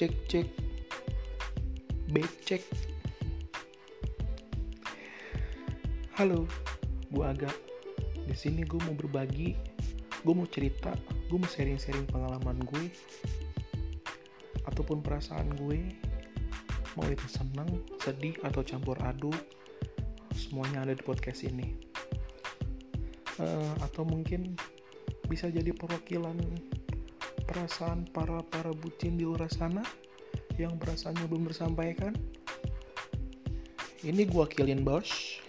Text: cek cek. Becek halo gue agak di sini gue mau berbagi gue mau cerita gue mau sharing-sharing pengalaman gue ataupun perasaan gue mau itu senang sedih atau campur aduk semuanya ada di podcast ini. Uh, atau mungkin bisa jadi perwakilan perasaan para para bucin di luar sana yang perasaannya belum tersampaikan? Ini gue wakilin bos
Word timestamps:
cek 0.00 0.16
cek. 0.32 0.48
Becek 2.08 2.64
halo 6.16 6.48
gue 7.12 7.20
agak 7.20 7.52
di 8.24 8.32
sini 8.32 8.64
gue 8.64 8.80
mau 8.88 8.96
berbagi 8.96 9.60
gue 10.24 10.32
mau 10.32 10.48
cerita 10.48 10.96
gue 11.28 11.36
mau 11.36 11.44
sharing-sharing 11.44 12.08
pengalaman 12.08 12.56
gue 12.64 12.88
ataupun 14.64 15.04
perasaan 15.04 15.52
gue 15.68 15.92
mau 16.96 17.04
itu 17.04 17.28
senang 17.28 17.68
sedih 18.00 18.40
atau 18.40 18.64
campur 18.64 18.96
aduk 19.04 19.36
semuanya 20.32 20.88
ada 20.88 20.96
di 20.96 21.04
podcast 21.04 21.44
ini. 21.44 21.76
Uh, 23.36 23.76
atau 23.84 24.08
mungkin 24.08 24.56
bisa 25.28 25.52
jadi 25.52 25.76
perwakilan 25.76 26.40
perasaan 27.50 28.06
para 28.14 28.38
para 28.46 28.70
bucin 28.70 29.18
di 29.18 29.26
luar 29.26 29.50
sana 29.50 29.82
yang 30.54 30.78
perasaannya 30.78 31.26
belum 31.26 31.50
tersampaikan? 31.50 32.14
Ini 34.06 34.22
gue 34.22 34.38
wakilin 34.38 34.86
bos 34.86 35.42